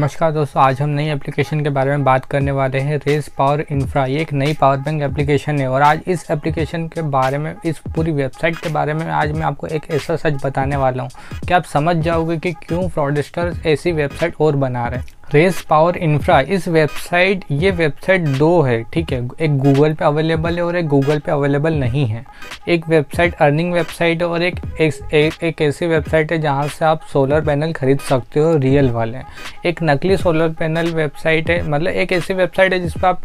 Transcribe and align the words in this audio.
नमस्कार 0.00 0.32
दोस्तों, 0.32 0.62
आज 0.62 0.80
हम 0.82 0.88
नई 0.88 1.08
एप्लीकेशन 1.08 1.60
के 1.60 1.70
बारे 1.70 1.90
में 1.90 2.04
बात 2.04 2.24
करने 2.24 2.50
वाले 2.50 2.78
हैं 2.78 2.96
रेस 3.06 3.28
पावर 3.28 3.60
इंफ्रा 3.70 4.04
ये 4.06 4.20
एक 4.20 4.32
नई 4.32 4.54
पावर 4.54 4.76
बैंक 4.76 5.02
एप्लीकेशन 5.02 5.58
है 5.58 5.68
और 5.68 5.82
आज 5.82 6.00
इस 6.06 6.30
एप्लीकेशन 6.30 6.86
के 6.88 7.02
बारे 7.02 7.38
में, 7.38 7.54
इस 7.64 7.78
पूरी 7.94 8.12
वेबसाइट 8.12 8.56
के 8.56 8.68
बारे 8.68 8.94
में 8.94 9.06
आज 9.06 9.32
मैं 9.32 9.42
आपको 9.42 9.66
एक 9.66 9.90
ऐसा 9.90 10.16
सच 10.16 10.44
बताने 10.44 10.76
वाला 10.76 11.02
हूँ। 11.02 11.10
कि 11.48 11.54
आप 11.54 11.64
समझ 11.64 11.96
जाओगे 11.96 12.36
कि 12.36 12.52
क्यों 12.52 12.88
फ्रॉडस्टर्स 12.88 13.66
ऐसी 13.66 13.92
वेबसाइट 13.92 14.34
और 14.40 14.56
बना 14.56 14.86
रहे 14.86 14.98
हैं? 14.98 15.06
रेस 15.32 15.60
पावर 15.62 15.96
इंफ्रा 15.96 16.40
इस 16.40 16.66
वेबसाइट 16.68 17.44
ये 17.50 17.70
वेबसाइट 17.70 18.28
दो 18.38 18.60
है 18.62 18.82
ठीक 18.92 19.12
है? 19.12 19.18
एक 19.40 19.56
गूगल 19.58 19.94
पे 19.94 20.04
अवेलेबल 20.04 20.56
है 20.56 20.62
और 20.62 20.76
एक 20.76 20.86
गूगल 20.88 21.18
पे 21.18 21.32
अवेलेबल 21.32 21.74
नहीं 21.74 22.06
है। 22.06 22.24
एक 22.68 22.88
वेबसाइट 22.88 23.34
अर्निंग 23.34 23.72
वेबसाइट 23.72 24.22
है 24.22 24.28
और 24.28 24.42
एक 24.42 24.58
एक, 24.80 25.62
ऐसी 25.62 25.86
वेबसाइट 25.86 26.32
है 26.32 26.38
जहाँ 26.38 26.66
से 26.68 26.84
आप 26.84 27.02
सोलर 27.12 27.44
पैनल 27.44 27.72
खरीद 27.72 28.00
सकते 28.00 28.40
हो 28.40 28.56
रियल 28.56 28.90
वाले। 28.90 29.18
एक 29.66 29.82
नकली 29.82 30.16
सोलर 30.16 30.48
पैनल 30.58 30.92
वेबसाइट 30.94 31.50
है 31.50 31.62
मतलब 31.68 31.92
एक 31.92 32.12
ऐसी 32.12 32.34
वेबसाइट 32.34 32.72
है 32.72 32.80
जिस 32.80 32.94
पर 32.94 33.06
आप 33.06 33.22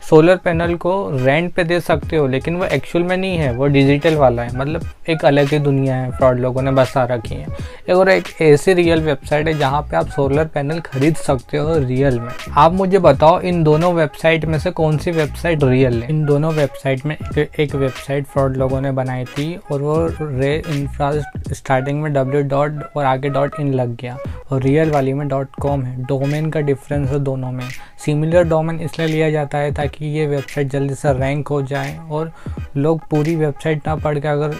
सोलर 0.00 0.36
पैनल 0.36 0.74
को 0.74 0.94
रेंट 1.14 1.52
पे 1.54 1.64
दे 1.64 1.80
सकते 1.80 2.16
हो 2.16 2.26
लेकिन 2.26 2.56
वो 2.56 2.64
एक्चुअल 2.64 3.04
में 3.04 3.16
नहीं 3.16 3.36
है 3.38 3.52
वो 3.52 3.66
डिजिटल 3.66 4.16
वाला 4.16 4.42
है। 4.42 4.56
मतलब 4.58 4.82
एक 5.10 5.24
अलग 5.24 5.48
ही 5.48 5.58
दुनिया 5.58 5.94
है 5.94 6.10
फ्रॉड 6.10 6.40
लोगों 6.40 6.62
ने 6.62 6.70
बसा 6.72 7.04
रखी 7.04 7.34
है। 7.34 7.46
एक 7.88 7.96
और 7.96 8.08
एक 8.10 8.28
ऐसी 8.42 8.74
रियल 8.74 9.02
वेबसाइट 9.02 9.48
है 9.48 9.54
जहाँ 9.58 9.82
पे 9.82 9.96
आप 9.96 10.08
सोलर 10.08 10.44
पैनल 10.44 10.80
खरीद 10.80 11.16
सकते 11.16 11.58
हो 11.58 11.78
रियल 11.78 12.18
में। 12.20 12.30
आप 12.52 12.72
मुझे 12.72 12.98
बताओ 12.98 13.40
इन 13.40 13.62
दोनों 13.64 13.92
वेबसाइट 13.94 14.44
में 14.44 14.58
से 14.58 14.70
कौन 14.72 14.98
सी 14.98 15.10
वेबसाइट 15.10 15.64
रियल 15.64 16.02
है? 16.02 16.08
इन 16.08 16.24
दोनों 16.24 16.52
वेबसाइट 16.52 17.06
में 17.06 17.16
एक, 17.16 17.60
एक 17.60 17.74
वेबसाइट 17.74 18.26
फ्रॉड 18.26 18.56
लोगों 18.56 18.80
ने 18.80 18.92
बनाई 18.92 19.24
थी 19.26 19.54
और 19.72 19.82
वो 19.82 20.06
रे 20.20 20.54
इंफ्रा 20.68 21.12
स्टार्टिंग 21.52 22.02
में 22.02 22.12
डब्ल्यू 22.12 22.42
डॉट 22.48 22.82
और 22.96 23.04
आगे 23.04 23.28
डॉट 23.28 23.60
इन 23.60 23.72
लग 23.74 23.96
गया। 23.96 24.16
और 24.52 24.62
रियल 24.62 24.90
वाली 24.90 25.12
में 25.12 25.26
डॉट 25.28 25.54
कॉम 25.62 25.82
है। 25.82 26.04
डोमेन 26.04 26.50
का 26.50 26.60
डिफरेंस 26.60 27.10
है 27.10 27.18
दोनों 27.20 27.52
में। 27.52 27.64
सिमिलर 28.04 28.44
डोमेन 28.44 28.80
इसलिए 28.80 29.08
लिया 29.08 29.30
जाता 29.30 29.58
है 29.58 29.72
ताकि 29.74 30.06
ये 30.06 30.26
वेबसाइट 30.26 30.68
जल्दी 30.68 30.94
से 30.94 31.12
रैंक 31.12 31.48
हो 31.48 31.62
जाए 31.62 31.96
और 32.10 32.32
लोग 32.76 33.00
पूरी 33.10 33.36
वेबसाइट 33.36 33.86
ना 33.86 33.96
पढ़ 33.96 34.18
के 34.18 34.28
अगर 34.28 34.54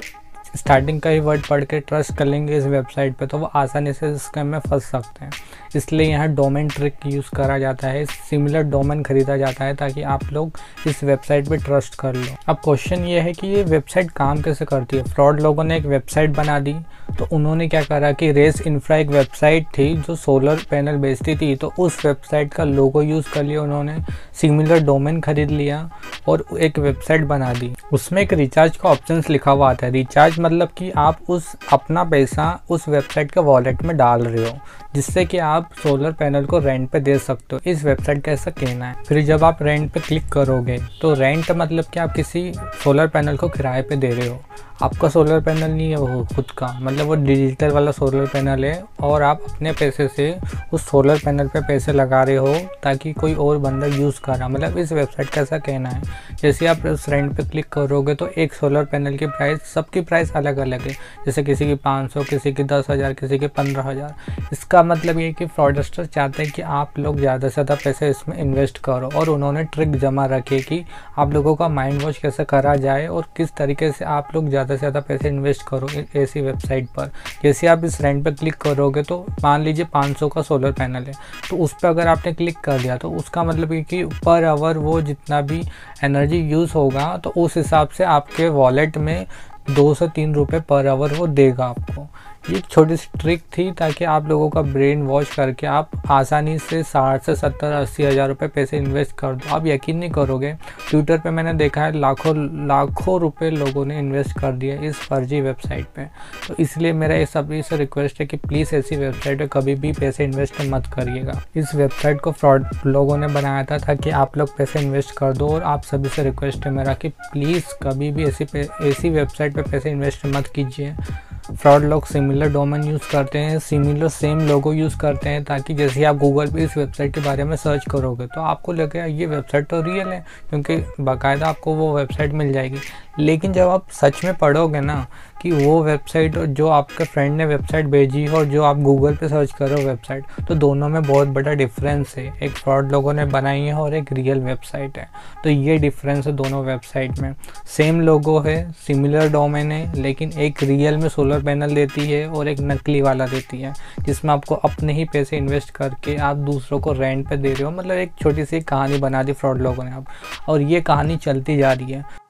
स्टार्टिंग 0.57 1.01
का 1.01 1.11
ही 1.11 1.21
वर्ड 1.21 1.47
पढ़ 1.47 1.65
के 1.65 1.79
ट्रस्ट 1.81 2.17
कर 2.17 2.25
लेंगे 2.25 2.57
इस 2.57 2.65
वेबसाइट 2.65 3.15
पे 3.17 3.27
तो 3.27 3.39
वो 3.39 3.51
आसानी 3.55 3.93
से 3.93 4.17
स्कैम 4.19 4.47
में 4.47 4.59
फंस 4.61 4.85
सकते 4.85 5.25
हैं। 5.25 5.33
इसलिए 5.77 6.09
यहाँ 6.09 6.29
डोमेन 6.29 6.69
ट्रिक 6.69 7.07
यूज़ 7.07 7.31
करा 7.37 7.59
जाता 7.59 7.89
है 7.89 8.05
सिमिलर 8.07 8.63
डोमेन 8.63 9.03
खरीदा 9.03 9.37
जाता 9.37 9.65
है 9.65 9.75
ताकि 9.75 10.03
आप 10.05 10.25
लोग 10.33 10.59
इस 10.87 11.03
वेबसाइट 11.05 11.49
पे 11.49 11.57
ट्रस्ट 11.57 11.95
कर 12.01 12.15
लो। 12.15 12.37
अब 12.49 12.57
क्वेश्चन 12.65 13.05
ये 13.05 13.21
है 13.21 13.33
कि 13.33 13.47
ये 13.47 13.63
वेबसाइट 13.65 14.11
काम 14.11 14.43
कैसे 14.43 14.65
करती 14.65 14.97
है? 14.97 15.03
फ्रॉड 15.05 15.41
लोगों 15.41 15.65
ने 15.65 15.77
एक 15.77 15.87
वेबसाइट 15.87 16.31
बना 16.31 16.59
दी 16.61 16.75
तो 17.19 17.27
उन्होंने 17.33 17.69
क्या 17.69 17.83
करा 17.83 18.11
कि 18.13 18.31
रेस 18.33 18.61
इंफ्रा 18.67 18.97
एक 18.97 19.09
वेबसाइट 19.09 19.67
थी 19.79 19.95
जो 19.97 20.15
सोलर 20.17 20.61
पैनल 20.71 20.97
बेचती 20.97 21.37
थी 21.37 21.55
तो 21.57 21.73
उस 21.79 22.05
वेबसाइट 22.07 22.53
का 22.55 22.65
लोगो 22.65 23.03
यूज़ 23.03 23.33
कर 23.35 23.43
लिया 23.43 23.63
उन्होंने 23.63 23.99
सिमिलर 24.41 24.85
डोमेन 24.85 25.21
खरीद 25.21 25.51
लिया। 25.51 25.89
और 26.29 26.45
एक 26.61 26.79
वेबसाइट 26.79 27.25
बना 27.27 27.53
दी। 27.55 27.73
उसमें 27.93 28.21
एक 28.23 28.33
रिचार्ज 28.33 28.77
का 28.77 28.89
ऑप्शन 28.89 29.23
लिखा 29.31 29.51
हुआ 29.51 29.73
है। 29.73 29.91
रिचार्ज 29.91 30.39
मतलब 30.41 30.69
कि 30.69 30.91
आप 30.99 31.19
उस 31.29 31.55
अपना 31.73 32.05
पैसा 32.05 32.49
उस 32.71 32.89
वेबसाइट 32.89 33.31
के 33.31 33.41
वॉलेट 33.41 33.83
में 33.83 33.97
डाल 33.97 34.23
रहे 34.23 34.49
हो, 34.49 34.57
जिससे 34.95 35.25
कि 35.25 35.39
आप 35.39 35.71
सोलर 35.83 36.13
पैनल 36.13 36.47
को 36.47 36.59
रेंट 36.59 36.89
पे 36.91 37.01
दे 37.01 37.19
सकते 37.19 37.57
हो। 37.57 37.61
इस 37.67 37.85
वेबसाइट 37.85 38.25
का 38.25 38.33
ऐसा 38.33 38.51
कहना 38.53 38.87
है। 38.87 39.05
फिर 39.05 39.23
जब 39.25 39.45
आप 39.45 39.63
रेंट 39.63 39.91
पे 39.93 40.01
क्लिक 40.01 40.29
करोगे 40.33 40.79
तो 41.03 41.13
रेंट 41.15 41.51
मतलब 41.53 41.85
कि 41.85 42.01
आप 42.01 42.13
किसी 42.13 42.53
सोलर 42.85 43.07
पैनल 43.09 43.37
को 43.37 43.49
किराए 43.49 43.83
पे 43.83 43.97
दे 43.97 44.11
रहे 44.11 44.29
हो। 44.29 44.41
आपका 44.83 45.09
सोलर 45.09 45.41
पैनल 45.41 45.71
नहीं 45.71 45.91
है 45.91 45.97
वो 45.97 46.25
खुद 46.35 46.51
का 46.51 46.67
मतलब 46.83 47.07
वो 47.07 47.15
डिजिटल 47.17 47.71
वाला 47.71 47.91
सोलर 47.91 48.27
पैनल 48.27 48.65
है 48.65 48.83
और 49.01 49.23
आप 49.23 49.43
अपने 49.51 49.73
पैसे 49.73 50.07
से 50.09 50.35
उस 50.73 50.89
सोलर 50.89 51.19
पैनल 51.25 51.49
पे 51.49 51.61
पैसे 51.61 51.93
लगा 51.93 52.23
रहे 52.23 52.37
हो, 52.37 52.55
ताकि 52.83 53.13
कोई 53.13 53.35
और 53.35 53.59
बंदा 53.59 53.87
यूज़ 53.89 54.21
कर 54.21 54.47
मतलब 54.49 54.79
इस 54.79 54.93
वेबसाइट 54.93 55.29
का 55.29 55.41
ऐसा 55.41 55.59
कहना 55.59 55.89
है। 55.89 56.12
जैसे 56.43 56.67
आप 56.67 56.87
उस 56.87 57.09
रेंट 57.09 57.33
पे 57.37 57.45
क्लिक 57.45 57.69
करोगे 57.73 58.15
तो 58.15 58.27
एक 58.29 58.53
सोलर 58.55 58.85
पैनल 58.85 59.17
की 59.17 59.27
प्राइस 59.29 59.63
सबकी 59.65 60.01
प्राइस 60.03 60.33
अलग 60.37 60.57
अलग 60.59 60.81
है। 60.81 60.93
जैसे 61.27 61.43
किसी 61.43 61.67
की 61.67 61.75
पाँच 61.77 62.13
सौ, 62.13 62.23
किसी 62.23 62.53
की 62.53 62.65
दस 62.65 62.87
हज़ार, 62.91 63.13
किसी 63.15 63.39
की 63.39 63.47
पंद्रह 63.49 63.83
हज़ार। 63.83 64.51
इसका 64.53 64.83
मतलब 64.83 65.19
ये 65.19 65.33
कि 65.33 65.47
फ्रॉडस्टर 65.49 66.07
चाहते 66.07 66.43
हैं 66.43 66.53
कि 66.53 66.63
आप 66.63 66.99
लोग 66.99 67.19
ज़्यादा 67.19 67.49
से 67.49 67.53
ज़्यादा 67.53 67.75
पैसे 67.85 68.09
इसमें 68.11 68.37
इन्वेस्ट 68.39 68.79
करो 68.85 69.11
और 69.11 69.29
उन्होंने 69.31 69.65
ट्रिक 69.67 69.97
जमा 69.99 70.27
रखी 70.27 70.61
कि 70.63 70.85
आप 71.19 71.33
लोगों 71.33 71.55
का 71.57 71.69
माइंड 71.71 72.03
वॉश 72.03 72.19
कैसे 72.19 72.45
करा 72.45 72.75
जाए 72.79 73.07
और 73.09 73.27
किस 73.37 73.55
तरीके 73.57 73.91
से 73.93 74.05
आप 74.07 74.29
लोग 74.35 74.49
ज़्यादा 74.49 74.75
से 74.75 74.79
ज़्यादा 74.79 75.01
पैसे 75.03 75.29
इन्वेस्ट 75.29 75.63
करो 75.69 75.89
ऐसी 76.17 76.41
वेबसाइट 76.41 76.89
पर। 76.89 77.11
जैसे 77.43 77.67
आप 77.67 77.85
इस 77.85 78.01
रेंट 78.01 78.25
पर 78.25 78.35
क्लिक 78.35 78.55
करोगे 78.63 79.03
तो 79.03 79.19
मान 79.43 79.63
लीजिए 79.63 79.87
500 79.95 80.29
का 80.33 80.43
सोलर 80.43 80.73
पैनल 80.73 81.05
है 81.05 81.13
तो 81.49 81.57
उस 81.57 81.73
पर 81.73 81.89
अगर 81.89 82.07
आपने 82.09 82.33
क्लिक 82.33 82.59
कर 82.65 82.81
दिया 82.81 82.97
तो 82.97 83.11
उसका 83.13 83.45
मतलब 83.45 83.73
ये 83.73 83.83
कि 83.85 84.05
पर 84.25 84.45
आवर 84.45 84.79
वो 84.79 85.01
जितना 85.03 85.41
भी 85.43 85.63
एनर्जी 86.05 86.39
यूज़ 86.51 86.73
होगा 86.73 87.17
तो 87.17 87.31
उस 87.37 87.57
हिसाब 87.57 87.89
से 87.89 88.05
आपके 88.05 88.49
वॉलेट 88.49 88.97
में 88.99 89.27
दो 89.71 89.93
से 89.95 90.09
तीन 90.09 90.35
रुपये 90.35 90.61
पर 90.61 90.87
आवर 90.87 91.13
वो 91.15 91.27
देगा 91.27 91.65
आपको। 91.65 92.07
ये 92.51 92.61
छोटी 92.61 92.97
सी 92.97 93.19
ट्रिक 93.19 93.43
थी 93.57 93.71
ताकि 93.73 94.05
आप 94.05 94.29
लोगों 94.29 94.49
का 94.51 94.63
ब्रेन 94.63 95.03
वॉश 95.03 95.35
करके 95.35 95.67
आप 95.67 95.91
आसानी 96.11 96.59
से 96.59 96.83
साठ 96.83 97.23
से 97.23 97.35
सत्तर, 97.37 97.73
अस्सी 97.73 98.03
हज़ार 98.03 98.29
रुपये 98.29 98.49
पैसे 98.49 98.77
इन्वेस्ट 98.77 99.13
कर 99.19 99.35
दो। 99.35 99.55
आप 99.55 99.67
यकीन 99.67 99.97
नहीं 99.97 100.11
करोगे 100.11 100.53
ट्विटर 100.91 101.19
पे 101.19 101.31
मैंने 101.31 101.53
देखा 101.55 101.85
है 101.85 101.99
लाखों 101.99 102.35
लाखों 102.69 103.19
रुपए 103.21 103.51
लोगों 103.51 103.85
ने 103.87 103.99
इन्वेस्ट 103.99 104.39
कर 104.39 104.53
दिया 104.53 104.81
इस 104.83 105.01
फर्जी 105.01 105.41
वेबसाइट 105.41 105.87
पे। 105.97 106.05
तो 106.49 106.55
इसलिए 106.59 106.93
मेरा 106.93 107.15
ये 107.15 107.27
सभी 107.27 107.63
से 107.63 107.77
रिक्वेस्ट 107.77 108.21
है 108.21 108.27
कि 108.27 108.37
प्लीज़ 108.39 108.75
ऐसी 108.77 108.97
वेबसाइट 108.97 109.39
पर 109.39 109.47
कभी 109.53 109.75
भी 109.75 109.93
पैसे 109.93 110.25
इन्वेस्ट 110.25 110.61
मत 110.71 110.87
करिएगा। 110.95 111.41
इस 111.57 111.75
वेबसाइट 111.75 112.21
को 112.21 112.33
फ्रॉड 112.33 112.67
लोगों 112.87 113.19
ने 113.19 113.27
बनाया 113.31 113.65
था 113.65 113.79
ताकि 113.79 114.11
आप 114.13 114.37
लोग 114.39 114.57
पैसे 114.57 114.81
इन्वेस्ट 114.81 115.17
कर 115.19 115.33
दो 115.33 115.49
और 115.49 115.63
आप 115.65 115.83
सभी 115.85 116.09
से 116.09 116.23
रिक्वेस्ट 116.23 116.67
है 116.67 116.73
मेरा 116.73 116.95
कि 116.95 117.09
प्लीज़ 117.09 117.75
कभी 117.83 118.11
भी 118.13 118.25
ऐसी 118.25 118.45
ऐसी 118.83 119.11
वेबसाइट 119.11 119.55
पर 119.55 119.71
पैसे 119.71 119.91
इन्वेस्ट 119.91 120.27
मत 120.27 120.53
कीजिए। 120.55 120.95
फ्रॉड 121.43 121.83
लोग 121.83 122.05
सिमिलर 122.07 122.49
डोमेन 122.53 122.83
यूज़ 122.85 123.11
करते 123.13 123.39
हैं, 123.39 123.59
सिमिलर 123.59 124.09
सेम 124.09 124.41
लोगो 124.49 124.73
यूज़ 124.73 124.97
करते 124.99 125.29
हैं 125.29 125.43
ताकि 125.45 125.75
जैसे 125.75 126.05
आप 126.05 126.17
गूगल 126.17 126.53
पे 126.53 126.65
इस 126.65 126.77
वेबसाइट 126.77 127.15
के 127.15 127.21
बारे 127.21 127.45
में 127.45 127.57
सर्च 127.57 127.85
करोगे 127.91 128.27
तो 128.27 128.41
आपको 128.41 128.73
लगेगा 128.73 129.05
ये 129.05 129.27
वेबसाइट 129.27 129.67
तो 129.67 129.81
रियल 129.83 130.09
है, 130.09 130.25
क्योंकि 130.51 130.77
बाकायदा 131.01 131.49
आपको 131.49 131.75
वो 131.75 131.93
वेबसाइट 131.97 132.33
मिल 132.33 132.53
जाएगी। 132.53 132.79
लेकिन 133.19 133.53
जब 133.53 133.69
आप 133.69 133.91
सच 133.93 134.25
में 134.25 134.35
पढ़ोगे 134.35 134.81
ना 134.81 135.07
कि 135.43 135.51
वो 135.53 135.83
वेबसाइट 135.83 136.37
और 136.39 136.47
जो 136.49 136.69
आपके 136.69 137.05
फ्रेंड 137.05 137.37
ने 137.37 137.47
वेबसाइट 137.47 137.87
भेजी 137.87 138.27
और 138.27 138.45
जो 138.45 138.63
आप 138.63 138.79
गूगल 138.81 139.17
पे 139.17 139.29
सर्च 139.29 139.53
करो 139.53 139.77
वेबसाइट 139.79 140.25
तो 140.49 140.55
दोनों 140.55 140.89
में 140.89 141.03
बहुत 141.03 141.29
बड़ा 141.29 141.53
डिफरेंस 141.55 142.15
है। 142.17 142.25
एक 142.43 142.51
फ्रॉड 142.53 142.93
लोगों 142.93 143.13
ने 143.13 143.25
बनाई 143.27 143.61
है 143.61 143.75
और 143.75 143.95
एक 143.95 144.13
रियल 144.13 144.41
वेबसाइट 144.41 144.99
है। 144.99 145.09
तो 145.45 145.51
ये 145.51 145.77
डिफरेंस 145.79 146.27
है 146.27 146.33
दोनों 146.33 146.63
वेबसाइट 146.65 147.19
में। 147.19 147.35
सेम 147.67 148.01
लोगो 148.01 148.39
है 148.41 148.57
सिमिलर 148.87 149.29
डोमेन 149.33 149.73
है, 149.73 150.01
लेकिन 150.03 150.33
एक 150.33 150.63
रियल 150.63 150.97
में 150.97 151.09
सोलर 151.09 151.43
पैनल 151.45 151.75
देती 151.75 152.07
है 152.11 152.27
और 152.29 152.49
एक 152.49 152.61
नकली 152.63 153.01
वाला 153.03 153.27
देती 153.27 153.61
है, 153.61 153.75
जिसमें 154.01 154.33
आपको 154.33 154.55
अपने 154.55 154.93
ही 154.93 155.05
पैसे 155.05 155.37
इन्वेस्ट 155.37 155.71
करके 155.71 156.17
आप 156.23 156.37
दूसरों 156.37 156.81
को 156.81 156.93
रेंट 156.93 157.29
पर 157.29 157.37
दे 157.37 157.53
रहे 157.53 157.65
हो। 157.65 157.71
मतलब 157.71 157.97
एक 157.97 158.13
छोटी 158.23 158.45
सी 158.45 158.61
कहानी 158.63 158.99
बना 158.99 159.23
दी 159.23 159.33
फ्रॉड 159.33 159.63
लोगों 159.63 159.85
ने 159.85 159.91
आप 159.91 160.07
और 160.49 160.63
ये 160.63 160.81
कहानी 160.83 161.17
चलती 161.19 161.57
जा 161.57 161.73
रही 161.73 161.93
है। 161.93 162.22